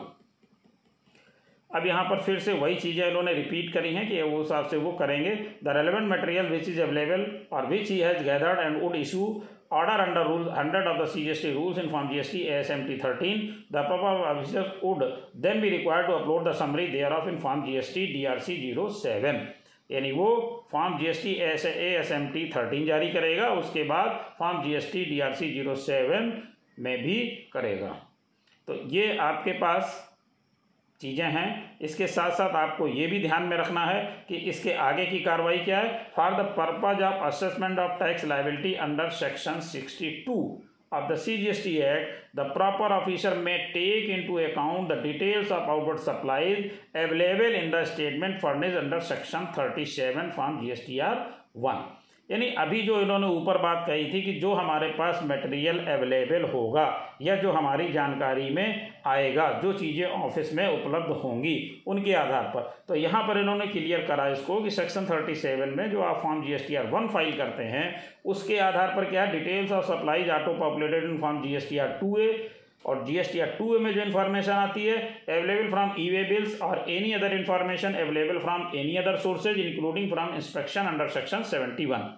अब 1.75 1.85
यहाँ 1.87 2.03
पर 2.03 2.21
फिर 2.23 2.39
से 2.39 2.53
वही 2.53 2.75
चीज़ें 2.75 3.07
इन्होंने 3.07 3.33
repeat 3.33 3.73
करी 3.73 3.93
हैं 3.93 4.07
कि 4.09 4.21
वो 4.21 4.41
हिसाब 4.41 4.67
से 4.67 4.77
वो 4.77 4.91
करेंगे। 4.99 5.35
The 5.63 5.73
relevant 5.77 6.11
material 6.11 6.45
which 6.45 6.69
is 6.69 6.81
available 6.81 7.25
or 7.51 7.65
which 7.67 7.89
he 7.89 7.99
has 7.99 8.23
gathered 8.23 8.59
and 8.59 8.81
would 8.83 8.95
issue 8.95 9.41
order 9.73 9.93
under 10.03 10.21
rule 10.27 10.47
100 10.51 10.87
of 10.91 10.97
the 10.99 11.05
CGST 11.11 11.51
rules 11.57 11.77
in 11.77 11.89
form 11.91 12.07
GST 12.09 12.39
ASMT 12.55 12.95
13 13.01 13.35
the 13.71 13.83
proper 13.83 14.09
officer 14.31 14.63
would 14.83 15.05
then 15.45 15.61
be 15.61 15.69
required 15.69 16.07
to 16.07 16.15
upload 16.15 16.43
the 16.43 16.53
summary 16.53 16.87
thereof 16.95 17.29
in 17.29 17.37
form 17.37 17.61
GST 17.67 18.03
DRC 18.15 18.57
07 18.75 19.39
यानी 19.89 20.11
वो 20.11 20.27
form 20.71 20.97
GST 20.97 21.31
S 21.31 21.63
T 21.63 21.69
S 21.69 21.77
A 21.77 21.87
S 21.99 22.11
M 22.11 22.27
T 22.27 22.45
thirteen 22.55 22.85
जारी 22.85 23.09
करेगा, 23.09 23.47
उसके 23.49 23.83
बाद 23.83 24.35
form 24.39 24.61
DRC 24.63 25.51
zero 25.53 25.75
seven 25.75 26.31
में 26.79 27.03
भी 27.03 27.15
करेगा। 27.53 27.89
तो 28.67 28.79
ये 28.89 29.17
आपके 29.17 29.51
पास 29.63 30.10
चीज़ें 31.01 31.25
हैं। 31.27 31.77
इसके 31.81 32.07
साथ 32.07 32.31
साथ 32.31 32.55
आपको 32.55 32.87
ये 32.89 33.07
भी 33.07 33.21
ध्यान 33.21 33.43
में 33.43 33.55
रखना 33.57 33.85
है 33.85 34.03
कि 34.27 34.35
इसके 34.49 34.73
आगे 34.81 35.05
की 35.05 35.19
कार्रवाई 35.19 35.57
क्या 35.59 35.79
है। 35.79 35.93
For 36.15 36.33
the 36.33 36.45
purpose 36.57 37.01
of 37.03 37.23
assessment 37.25 37.79
of 37.79 37.99
tax 37.99 38.25
liability 38.25 38.73
under 38.85 39.09
section 39.19 39.59
sixty 39.69 40.09
two 40.27 40.37
of 40.93 41.11
the 41.11 41.15
C 41.17 41.37
G 41.37 41.47
S 41.47 41.63
T 41.63 41.75
act 41.79 42.37
the 42.37 42.45
proper 42.53 42.93
officer 42.93 43.37
may 43.37 43.57
take 43.73 44.09
into 44.27 44.37
account 44.39 44.91
the 44.91 45.01
details 45.03 45.51
of 45.51 45.69
outward 45.69 45.99
supplies 46.01 46.69
available 46.95 47.55
in 47.55 47.71
the 47.71 47.83
statement 47.85 48.39
furnished 48.41 48.75
under 48.77 48.99
section 49.09 49.47
thirty 49.57 49.85
seven 49.93 50.29
from 50.31 50.59
G 50.61 50.71
S 50.71 50.83
T 50.87 50.99
R 50.99 51.25
one 51.57 51.83
यानी 52.31 52.47
अभी 52.57 52.81
जो 52.81 52.99
इन्होंने 53.01 53.27
ऊपर 53.27 53.57
बात 53.57 53.83
कही 53.87 54.05
थी 54.13 54.21
कि 54.21 54.33
जो 54.39 54.53
हमारे 54.53 54.87
पास 54.97 55.19
मटेरियल 55.23 55.79
अवेलेबल 55.87 56.49
होगा 56.51 56.85
या 57.21 57.35
जो 57.35 57.51
हमारी 57.51 57.91
जानकारी 57.91 58.49
में 58.49 58.91
आएगा, 59.07 59.51
जो 59.53 59.73
चीज़ें 59.73 60.05
ऑफ़िस 60.05 60.53
में 60.53 60.67
उपलब्ध 60.67 61.11
होंगी 61.23 61.83
उनके 61.87 62.13
आधार 62.13 62.43
पर। 62.53 62.71
तो 62.87 62.95
यहाँ 62.95 63.23
पर 63.27 63.39
इन्होंने 63.39 63.67
क्लियर 63.67 64.05
करा 64.07 64.27
इसको 64.29 64.61
कि 64.61 64.71
सेक्शन 64.71 65.05
थर्टी 65.05 65.35
सेवन 65.35 65.73
में 65.77 65.89
जो 65.91 66.01
आप 66.01 66.21
form 66.23 66.43
G 66.43 66.53
S 66.53 66.67
T 66.67 66.75
R 66.75 66.87
one 66.87 67.07
file 67.07 67.37
करते 67.37 67.63
हैं, 67.65 67.85
उसके 68.25 68.57
आधार 68.59 68.95
पर 68.95 69.09
क्या 69.09 69.25
details 69.31 69.71
of 69.71 69.85
supplies 69.85 70.29
auto 70.31 70.53
populated 70.59 71.03
in 71.03 71.17
form 71.17 71.41
G 71.43 71.55
S 71.55 71.69
T 71.69 71.77
R 71.77 71.97
two 72.01 72.17
A 72.19 72.31
और 72.85 73.03
जीएसटी 73.05 73.39
एक्ट 73.39 73.57
टू 73.57 73.75
ए 73.75 73.79
में 73.79 73.91
जो 73.93 74.01
इन्फॉर्मेशन 74.01 74.51
आती 74.51 74.85
है 74.85 74.95
available 75.29 75.69
from 75.69 75.91
E 75.99 76.09
way 76.09 76.23
bills 76.29 76.61
or 76.61 76.83
any 76.89 77.11
other 77.13 77.33
information 77.33 77.93
available 77.95 78.39
from 78.39 78.61
any 78.75 78.95
other 78.97 79.17
sources 79.19 79.59
including 79.59 80.09
from 80.11 80.33
inspection 80.35 80.87
under 80.87 81.07
section 81.09 81.43
seventy 81.51 81.85
one 81.85 82.09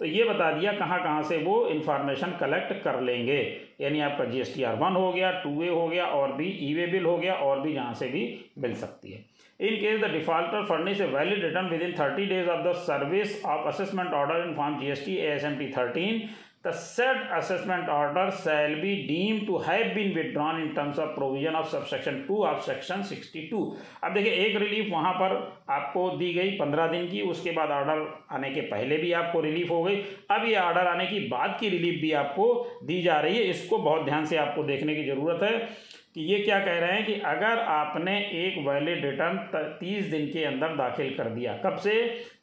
तो 0.00 0.04
ये 0.04 0.24
बता 0.24 0.50
दिया 0.52 0.72
कहाँ 0.72 0.98
कहाँ 1.02 1.22
से 1.22 1.36
वो 1.44 1.66
इन्फॉर्मेशन 1.68 2.36
कलेक्ट 2.40 2.82
कर 2.82 3.00
लेंगे। 3.00 3.38
यानी 3.80 4.00
आपका 4.00 4.24
G 4.24 4.40
S 4.40 4.54
T 4.54 4.62
R 4.62 4.74
one 4.76 4.96
हो 4.96 5.12
गया 5.12 5.30
टू 5.42 5.62
ए 5.62 5.68
हो 5.68 5.86
गया, 5.88 6.04
और 6.06 6.32
भी 6.32 6.48
ई 6.62 6.72
वे 6.74 6.86
बिल 6.86 7.04
हो 7.04 7.16
गया, 7.18 7.34
और 7.34 7.60
भी 7.60 7.72
जहाँ 7.74 7.94
से 7.94 8.08
भी 8.08 8.22
मिल 8.58 8.74
सकती 8.74 9.12
है। 9.12 9.24
In 9.60 9.76
case 9.80 10.00
the 10.00 10.10
defaulter 10.12 10.64
furnish 10.64 11.00
a 11.00 11.06
valid 11.08 11.44
return 11.44 11.68
within 11.82 11.92
thirty 11.98 12.26
days 12.26 12.48
of 12.48 12.66
the 12.66 12.72
service 12.78 13.44
of 13.44 13.68
assessment 13.68 14.12
order 14.14 14.46
in 14.48 14.54
form 14.54 14.78
G 14.80 14.90
S 14.90 15.04
T 15.06 15.16
A 15.16 15.30
S 15.34 15.44
M 15.44 15.56
T 15.58 15.68
thirteen 15.76 16.20
the 16.66 16.72
said 16.72 17.18
assessment 17.38 17.88
order 17.88 18.24
shall 18.44 18.72
be 18.82 18.92
deemed 19.06 19.46
to 19.48 19.58
have 19.58 19.94
been 19.94 20.14
withdrawn 20.14 20.60
in 20.60 20.74
terms 20.74 20.98
of 20.98 21.14
provision 21.14 21.54
of 21.54 21.68
subsection 21.68 22.16
2 22.26 22.38
of 22.44 22.62
section 22.68 23.04
62 23.04 23.60
अब 24.04 24.14
देखिए, 24.14 24.32
एक 24.32 24.56
relief 24.56 24.90
वहाँ 24.92 25.12
पर 25.12 25.34
आपको 25.70 26.08
दी 26.18 26.32
गई 26.34 26.50
पंद्रह 26.50 26.86
दिन 26.86 27.06
की, 27.08 27.20
उसके 27.22 27.50
बाद 27.50 27.70
ऑर्डर 27.70 28.06
आने 28.32 28.50
के 28.50 28.60
पहले 28.60 28.96
भी 28.96 29.12
आपको 29.12 29.40
रिलीफ 29.40 29.70
हो 29.70 29.82
गई। 29.84 29.96
अब 30.30 30.46
ये 30.48 30.56
ऑर्डर 30.56 30.86
आने 30.86 31.06
की 31.06 31.20
बाद 31.28 31.56
की 31.60 31.68
रिलीफ 31.68 32.00
भी 32.00 32.12
आपको 32.12 32.46
दी 32.84 33.00
जा 33.02 33.20
रही 33.20 33.36
है। 33.38 33.44
इसको 33.50 33.78
बहुत 33.78 34.04
ध्यान 34.04 34.26
से 34.26 34.36
आपको 34.36 34.62
देखने 34.62 34.96
की 34.96 35.04
ज़रूरत 35.04 35.42
है। 35.42 35.68
कि 36.16 36.22
ये 36.22 36.38
क्या 36.38 36.58
कह 36.58 36.78
रहे 36.78 36.92
हैं 36.92 37.04
कि 37.06 37.14
अगर 37.30 37.58
आपने 37.70 38.12
एक 38.44 38.54
वैलिड 38.66 39.04
रिटर्न 39.04 39.38
तीस 39.80 40.06
दिन 40.10 40.26
के 40.26 40.44
अंदर 40.44 40.76
दाखिल 40.76 41.14
कर 41.16 41.28
दिया, 41.30 41.56
कब 41.64 41.76
से? 41.78 41.92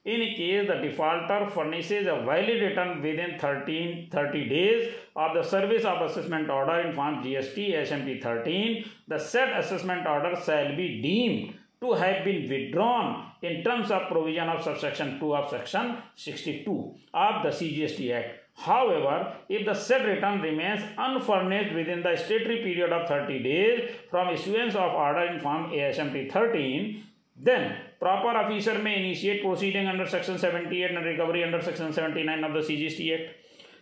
In 0.05 0.25
case 0.35 0.67
the 0.69 0.75
defaulter 0.81 1.45
furnishes 1.55 2.07
a 2.07 2.13
valid 2.27 2.63
return 2.63 2.89
within 3.19 3.37
thirteen 3.43 3.95
thirty 4.15 4.41
days 4.49 4.83
of 5.17 5.37
the 5.37 5.41
service 5.53 5.85
of 5.85 6.03
assessment 6.03 6.49
order 6.49 6.85
in 6.85 6.93
form 6.93 7.21
G 7.23 7.35
S 7.35 7.51
T 7.55 7.65
S 7.81 7.91
M 7.91 8.05
T 8.05 8.15
thirteen 8.25 8.83
the 9.09 9.17
said 9.31 9.53
assessment 9.63 10.07
order 10.07 10.35
shall 10.51 10.71
be 10.75 10.87
deem 11.01 11.43
to 11.83 11.93
have 11.93 12.23
been 12.23 12.47
withdrawn 12.49 13.07
in 13.41 13.61
terms 13.63 13.89
of 13.91 14.03
provision 14.09 14.47
of 14.47 14.63
subsection 14.63 15.19
2 15.19 15.35
of 15.35 15.49
section 15.49 15.97
62 16.15 16.75
of 17.13 17.43
the 17.43 17.49
CGST 17.49 18.09
Act. 18.11 18.42
However, 18.57 19.33
if 19.49 19.65
the 19.65 19.73
said 19.73 20.05
return 20.05 20.41
remains 20.41 20.81
unfurnished 20.97 21.73
within 21.73 22.01
the 22.01 22.15
statutory 22.15 22.57
period 22.63 22.91
of 22.91 23.07
30 23.07 23.43
days 23.43 23.89
from 24.09 24.29
issuance 24.29 24.75
of 24.75 24.93
order 24.93 25.25
in 25.25 25.39
form 25.39 25.71
ASMT 25.71 26.31
13, 26.31 27.03
then 27.37 27.75
proper 27.99 28.29
officer 28.29 28.77
may 28.79 28.99
initiate 28.99 29.43
proceeding 29.43 29.87
under 29.87 30.07
section 30.07 30.37
78 30.37 30.91
and 30.91 31.05
recovery 31.05 31.43
under 31.43 31.61
section 31.61 31.91
79 31.91 32.43
of 32.43 32.53
the 32.53 32.59
CGST 32.59 33.13
Act. 33.13 33.39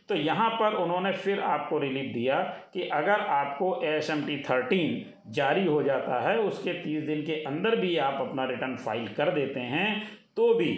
तो 0.10 0.16
यहाँ 0.16 0.50
पर 0.60 0.74
उन्होंने 0.76 1.12
फिर 1.24 1.40
आपको 1.40 1.78
relief 1.80 2.14
दिया 2.14 2.38
कि 2.74 2.88
अगर 2.94 3.20
आपको 3.32 3.70
एस 3.86 4.10
एम 4.10 4.26
टी 4.26 4.38
थर्टीन 4.50 5.06
जारी 5.34 5.66
हो 5.66 5.82
जाता 5.84 6.20
है 6.22 6.38
उसके 6.40 6.74
तीस 6.84 7.04
दिन 7.04 7.22
के 7.26 7.34
अंदर 7.48 7.76
भी 7.82 7.96
आप 8.08 8.22
अपना 8.22 8.46
रिटर्न 8.46 8.76
फ़ाइल 8.86 9.08
कर 9.18 9.32
देते 9.36 9.60
हैं 9.76 9.88
तो 10.36 10.54
भी 10.54 10.74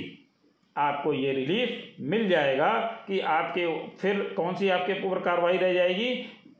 आपको 0.75 1.13
ये 1.13 1.31
रिलीफ 1.33 1.95
मिल 2.01 2.27
जाएगा 2.29 2.69
कि 3.07 3.19
आपके 3.31 3.67
फिर 3.97 4.21
कौन 4.35 4.55
सी 4.55 4.69
आपके 4.69 5.01
ऊपर 5.07 5.19
कार्रवाई 5.23 5.57
रह 5.57 5.73
जाएगी? 5.73 6.09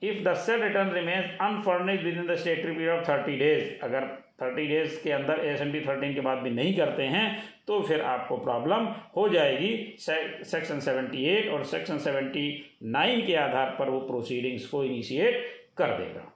If 0.03 0.23
the 0.23 0.33
said 0.35 0.61
return 0.61 0.89
remains 0.91 1.37
unfurnished 1.41 2.01
within 2.17 2.27
the 2.27 2.35
statutory 2.35 2.71
period 2.71 2.89
of 2.91 3.09
thirty 3.09 3.35
days 3.37 3.83
अगर 3.83 4.07
थर्टी 4.41 4.65
डेज़ 4.67 5.01
के 5.03 5.11
अंदर 5.11 5.39
एस 5.45 5.61
एम 5.61 5.71
टी 5.71 5.79
थर्टीन 5.81 6.13
के 6.13 6.21
बाद 6.21 6.37
भी 6.37 6.49
नहीं 6.49 6.73
करते 6.77 7.03
हैं 7.05 7.27
तो 7.67 7.79
फिर 7.81 8.01
आपको 8.03 8.37
प्रॉब्लम 8.37 8.87
हो 9.15 9.27
जाएगी। 9.29 9.95
सेक्शन 9.99 10.79
सेवेंटी 10.79 11.25
एट 11.25 11.47
और 11.49 11.63
सेक्शन 11.65 11.97
सेवेंटी 11.99 12.45
नाइन 12.83 13.25
के 13.25 13.35
आधार 13.35 13.75
पर 13.79 13.89
वो 13.89 13.99
प्रोसीडिंग्स 14.01 14.65
को 14.67 14.83
इनिशिएट 14.83 15.45
कर 15.77 15.97
देगा। 15.97 16.29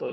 तो 0.00 0.10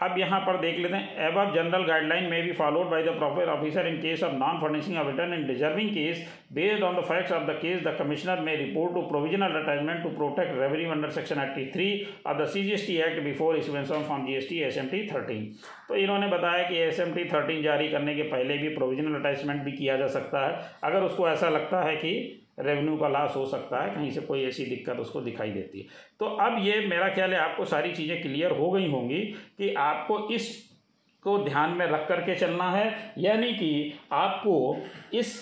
अब 0.00 0.18
यहाँ 0.18 0.40
पर 0.40 0.56
देख 0.60 0.78
लेते 0.78 0.96
हैं। 0.96 1.26
एब 1.26 1.54
general 1.54 1.84
guideline 1.86 2.24
may 2.30 2.46
be 2.46 2.52
followed 2.52 2.88
by 2.90 3.02
the 3.02 3.14
proper 3.18 3.48
officer 3.50 3.86
in 3.86 3.96
case 3.98 4.22
of 4.24 4.32
non 4.34 4.58
furnishing 4.60 4.98
of 4.98 5.06
return 5.06 5.32
in 5.34 5.46
deserving 5.46 5.90
case 5.90 6.26
based 6.52 6.82
on 6.84 6.96
the 6.96 7.04
facts 7.04 7.32
of 7.32 7.44
the 7.44 7.54
case 7.62 7.80
the 7.82 7.96
commissioner 7.98 8.40
may 8.40 8.54
resort 8.56 8.94
to 8.94 9.02
provisional 9.08 9.56
attachment 9.62 10.02
to 10.02 10.08
protect 10.16 10.58
revenue 10.60 10.90
under 10.92 11.10
section 11.10 11.40
eighty 11.42 11.66
three 11.72 11.88
of 12.26 12.38
the 12.38 12.46
C 12.46 12.62
G 12.62 12.72
S 12.72 12.86
T 12.86 12.96
act 13.02 13.22
before 13.24 13.56
issuance 13.56 13.90
of 13.90 14.06
form 14.06 14.26
G 14.26 14.34
S 14.34 14.48
T 14.48 14.60
S 14.62 14.78
M 14.78 14.88
T 14.88 15.06
thirteen 15.08 15.44
तो 15.88 15.96
इन्होंने 15.96 16.28
बताया 16.28 16.68
कि 16.68 16.78
S 16.78 17.00
M 17.00 17.14
T 17.14 17.24
thirteen 17.28 17.62
जारी 17.62 17.88
करने 17.88 18.14
के 18.14 18.22
पहले 18.30 18.58
भी 18.58 18.68
provisional 18.76 19.20
attachment 19.20 19.62
भी 19.62 19.72
किया 19.72 19.96
जा 19.96 20.06
सकता 20.14 20.46
है। 20.46 20.60
अगर 20.84 21.02
उसको 21.02 21.28
ऐसा 21.28 21.48
लगता 21.48 21.82
है 21.82 21.96
कि 21.96 22.12
रेवेन्यू 22.58 22.96
का 22.96 23.08
लॉस 23.08 23.34
हो 23.36 23.44
सकता 23.46 23.82
है, 23.82 23.94
कहीं 23.94 24.10
से 24.10 24.20
कोई 24.20 24.44
ऐसी 24.44 24.64
दिक्कत 24.66 24.98
उसको 24.98 25.20
दिखाई 25.20 25.50
देती 25.50 25.80
है। 25.80 25.86
तो 26.20 26.26
अब 26.36 26.58
ये 26.58 26.80
मेरा 26.86 27.08
ख्याल 27.08 27.34
है 27.34 27.40
आपको 27.40 27.64
सारी 27.64 27.92
चीज़ें 27.92 28.20
क्लियर 28.22 28.50
हो 28.50 28.70
गई 28.70 28.90
होंगी 28.90 29.20
कि 29.58 29.72
आपको 29.74 30.18
इस 30.34 30.54
को 31.24 31.36
ध्यान 31.38 31.70
में 31.70 31.86
रख 31.86 32.06
कर 32.08 32.20
के 32.20 32.34
चलना 32.34 32.70
है, 32.70 33.14
यानी 33.18 33.52
कि 33.52 33.98
आपको 34.12 34.76
इस 35.14 35.34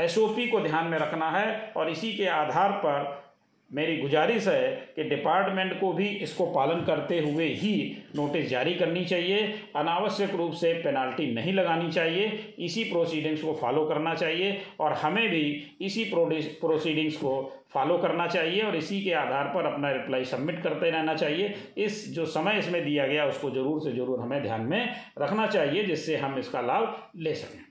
एसओपी 0.00 0.46
को 0.46 0.60
ध्यान 0.60 0.86
में 0.86 0.98
रखना 0.98 1.30
है 1.30 1.72
और 1.76 1.90
इसी 1.90 2.12
के 2.12 2.26
आधार 2.28 2.72
पर 2.84 3.29
मेरी 3.70 3.96
गुजारिश 3.96 4.46
है 4.48 4.70
कि 4.96 5.02
डिपार्टमेंट 5.04 5.78
को 5.80 5.92
भी 5.92 6.06
इसको 6.18 6.46
पालन 6.46 6.80
करते 6.84 7.18
हुए 7.18 7.46
ही 7.46 7.74
नोटिस 8.16 8.48
जारी 8.48 8.74
करनी 8.74 9.04
चाहिए। 9.04 9.42
अनावश्यक 9.76 10.34
रूप 10.34 10.52
से 10.52 10.72
पेनाल्टी 10.74 11.30
नहीं 11.34 11.52
लगानी 11.52 11.90
चाहिए। 11.92 12.54
इसी 12.58 12.84
प्रोसीडिंग्स 12.84 13.42
को 13.42 13.52
फॉलो 13.52 13.84
करना 13.84 14.14
चाहिए 14.14 14.60
और 14.80 14.92
हमें 14.94 15.28
भी 15.28 15.76
इसी 15.80 16.04
प्रोसीडिंग्स 16.04 17.16
को 17.16 17.32
फॉलो 17.72 17.98
करना 17.98 18.26
चाहिए 18.26 18.62
और 18.62 18.76
इसी 18.76 19.00
के 19.02 19.12
आधार 19.14 19.52
पर 19.54 19.66
अपना 19.66 19.90
रिप्लाई 19.92 20.24
सबमिट 20.24 20.62
करते 20.62 20.90
रहना 20.90 21.14
चाहिए। 21.14 21.54
इस 21.78 22.06
जो 22.14 22.26
समय 22.26 22.58
इसमें 22.58 22.84
दिया 22.84 23.06
गया, 23.06 23.26
उसको 23.26 23.50
ज़रूर 23.50 23.80
से 23.80 23.92
ज़रूर 23.92 24.20
हमें 24.20 24.42
ध्यान 24.42 24.60
में 24.62 24.96
रखना 25.18 25.46
चाहिए, 25.46 25.84
जिससे 25.84 26.16
हम 26.16 26.38
इसका 26.38 26.60
लाभ 26.62 26.96
ले 27.16 27.34
सकें। 27.34 27.64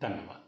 धन्यवाद। 0.00 0.41